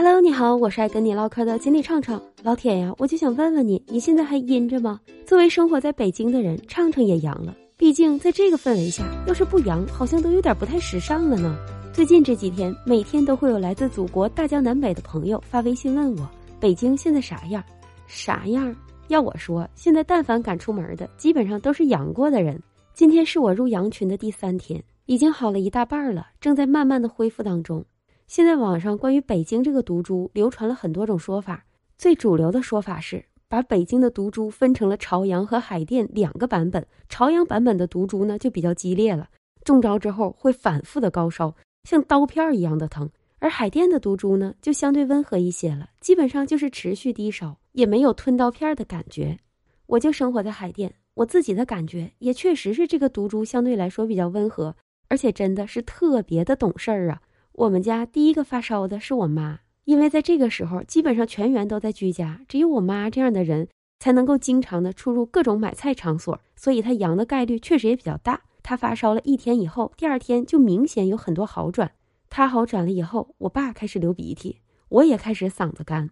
[0.00, 2.22] Hello，你好，我是爱跟你唠嗑的锦鲤畅畅。
[2.44, 5.00] 老铁呀，我就想问问你，你现在还阴着吗？
[5.26, 7.52] 作为生活在北京的人，畅畅也阳了。
[7.76, 11.58] 毕竟在这个氛围下，要是不阳，好像都有点不太时尚了呢。
[11.92, 16.30] 最近这几天，每天都会有来自祖国大江南北的朋友发微信问我，
[16.60, 17.60] 北京现在啥样？
[18.06, 18.72] 啥样？
[19.08, 22.62] 要我说，现在但凡敢出门的，基本上都是阳过的人。
[22.94, 27.84] 今天是我入羊群的第三天，已经好了一大半了，正在慢慢的恢复当中。
[28.28, 31.64] 现在网上关于北京这个毒株流传了很多种说法，
[31.96, 36.86] 最主流的说法是把北京的毒株分成了朝阳和海淀两个版本。
[37.08, 39.30] 朝阳版本的毒株呢就比较激烈了，
[39.64, 43.06] 中招之后会反复的高烧，像刀片一样的疼；
[43.38, 49.38] 而海淀的毒株呢就相对温和一些了，基本上就是持续低烧，也没有吞刀片的感觉。
[49.86, 54.76] 我就生活在海淀，我自己的感觉也确实是这个毒株相对来说比较温和，
[55.08, 57.22] 而且真的是特别的懂事儿啊。
[57.58, 63.66] 我们家第一个发烧的是我妈，因为在这个时候，基本上全员都在居家，只有我妈这样的人
[63.98, 68.42] 才能够经常的出入各种买菜场所，所以她阳的概率确实也比较大。
[68.62, 71.90] 她发烧了一天以后，第二天就明显有很多好转。
[72.30, 74.58] 她好转了以后，我爸开始流鼻涕，
[74.90, 76.10] 我也开始嗓子干。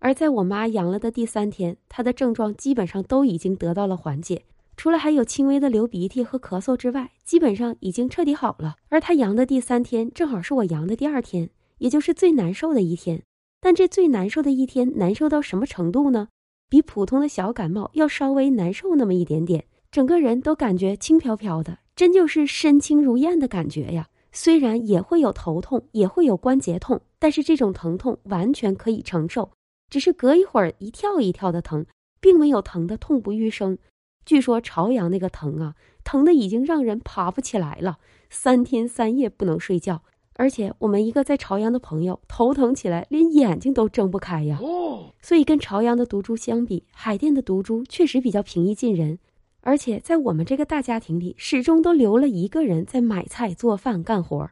[0.00, 4.42] 而在我妈阳了的第三天，她的症状基本上都已经得到了缓解。
[4.78, 8.76] 除了还有轻微的流鼻涕和咳嗽之外，基本上已经彻底好了。
[8.90, 13.24] 而他阳的第三天，正好是我阳的第二天，也就是最难受的一天。
[13.60, 16.28] 但这最难受的一天，难受到什么程度呢？
[16.68, 24.06] 比普通的小感冒要稍微难受那么一点点，整个人都感觉轻飘飘的，真就是身轻如燕的感觉呀。
[24.30, 29.50] 虽然也会有头痛，也会有关节痛，但是这种疼痛完全可以承受，
[29.90, 31.84] 只是隔一会儿一跳一跳的疼，
[32.20, 33.76] 并没有疼得痛不欲生。
[34.28, 37.96] 据说朝阳那个疼啊，疼的已经让人爬不起来了，
[38.28, 40.02] 三天三夜不能睡觉。
[40.34, 44.60] 而且我们一个在朝阳的朋友头疼起来，连眼睛都睁不开呀。
[45.22, 49.18] 所以跟朝阳的毒株相比，海淀的毒株确实比较平易近人。
[49.62, 54.50] 而且在我们这个大家庭里，始终都留了一个人在买菜、做饭、干活。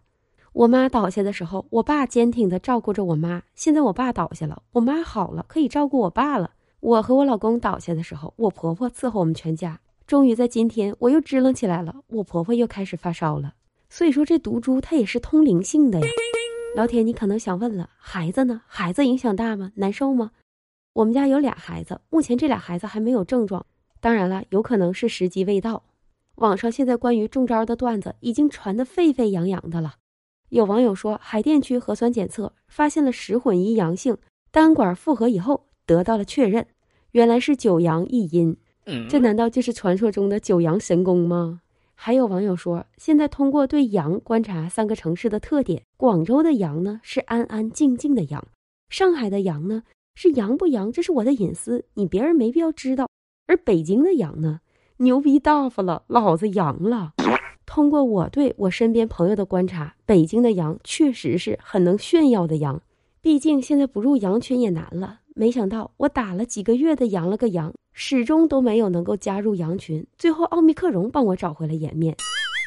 [0.55, 3.43] 我妈倒下的时候，我爸坚挺的照顾着我妈。
[3.55, 6.53] 现在我爸倒下了，我妈好了，可以照顾我爸了。
[6.87, 9.81] 我和我老公倒下的时候，我婆婆伺候我们全家。
[10.07, 13.55] 终于在今天，我又支棱起来了，我婆婆又开始发烧了。
[13.91, 16.07] 所以说，这毒株它也是通灵性的呀。
[16.77, 18.63] 老铁，你可能想问了，孩子呢？
[18.69, 19.73] 孩子影响大吗？
[19.75, 20.31] 难受吗？
[20.93, 23.67] 我们家有俩孩子，目前这俩孩子还没有症状。
[23.99, 25.83] 当然了，有可能是时机未到。
[26.37, 29.95] 网上现在关于中招的段子已经传得沸沸扬扬的了。
[30.51, 34.17] 有网友说，海淀区核酸检测发现了十混一阳性，
[34.53, 36.65] 单管复核以后得到了确认。
[37.17, 38.55] 原来是九阳一阴，
[39.09, 41.63] 这难道就是传说中的九阳神功吗？
[41.95, 48.47] 还有网友说，现在通过对阳观察三个城市的特点，广州的阳呢是安安静静的阳，
[48.91, 49.83] 上海的阳呢
[50.15, 53.09] 是阳不阳，这是我的隐私，你别人没必要知道。
[53.47, 54.61] 而北京的阳呢，
[54.99, 57.15] 牛逼大发了，老子阳了。
[57.65, 62.83] 通过我对我身边朋友的观察，北京的阳确实是很能炫耀的阳，
[63.23, 65.21] 毕竟现在不入羊群也难了。
[65.39, 70.05] 没想到我打了几个月的羊了个羊，始终都没有能够加入羊群。
[70.17, 72.17] 最后奥密克戎帮我找回了颜面，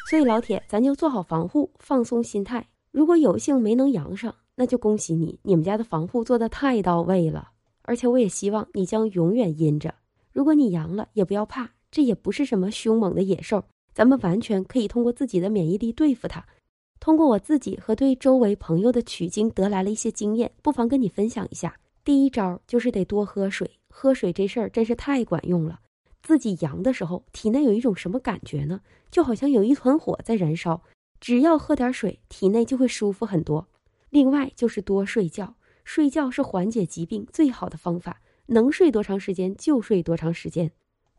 [0.08, 2.64] 所以老铁，咱就做好防护，放松心态。
[2.92, 7.48] 如果有幸没能阳上，那就恭喜你，你们家的防护做的太到位了。
[7.82, 9.92] 而且我也希望你将永远阴着。
[10.30, 16.46] 如果你阳了，也不要怕，这也不是什么凶猛的野兽，咱们完全可以通过自己的免疫力对付它。
[17.00, 21.74] 通过我自己和对周围朋友的取经得来了一些经验，不妨跟你分享一下。
[22.04, 25.80] 第一招就是得多喝水，喝水这事儿真是太管用了。
[26.22, 28.80] 自己阳的时候，体内有一种什么感觉呢？
[29.10, 30.82] 就好像有一团火在燃烧，
[31.20, 33.68] 只要喝点水，体内就会舒服很多。
[34.10, 40.70] 另外就是多睡觉，睡觉是缓解疾病最好的方法，能睡多长时间就睡多长时间。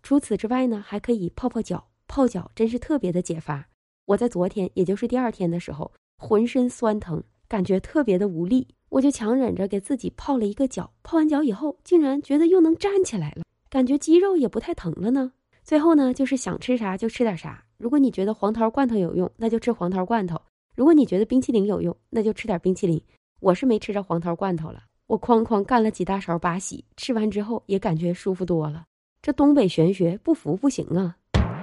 [0.03, 3.67] 除此之外呢，还可以泡泡脚，泡脚真是特别的解乏。
[4.05, 8.67] 我在昨天，也就是第二天的时候，浑身酸疼，感觉特别的无力。
[8.91, 15.31] 我就强忍着给自己泡了一个脚，泡完脚以后，竟然觉得又能站起来了，感觉肌肉也不太疼了呢。
[15.63, 17.63] 最后呢，就是想吃啥就吃点啥。
[17.77, 20.35] 如果你觉得黄桃罐头有用，那就吃黄桃罐头；
[20.75, 23.01] 如果你觉得冰淇淋有用，那就吃点冰淇淋。
[23.39, 28.83] 我是没吃着黄桃罐头了，我哐哐干了几大勺八喜，吃完之后也感觉舒服多了。
[29.21, 31.15] 这东北玄学不服不行啊！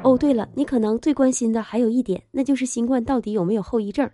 [0.02, 4.10] 哦，对了，你可能最关心的还有一点，那就是新冠到底有没有后遗症？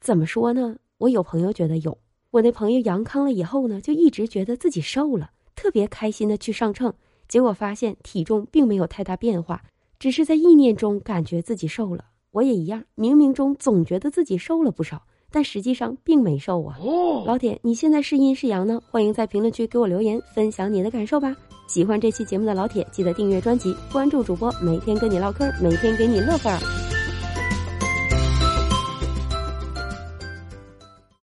[0.00, 0.76] 怎么说呢？
[0.98, 1.96] 我有朋友觉得有。
[2.36, 6.92] 我那朋友阳康了以后呢，就一直觉得自己瘦了，特别开心的去上秤，
[7.28, 9.62] 结果发现体重并没有太大变化，
[9.98, 12.04] 只是在意念中感觉自己瘦了。
[12.32, 15.00] 我也一样，冥冥中总觉得自己瘦了不少，
[15.30, 16.76] 但实际上并没瘦啊。
[17.24, 18.82] 老铁，你现在是阴是阳呢？
[18.90, 21.34] 欢迎在评论区给我留言，分享你的感受吧。
[21.66, 26.85] 喜欢这期节目的老铁，记得订阅专辑，关注主播，每天跟你唠嗑，每天给你乐呵。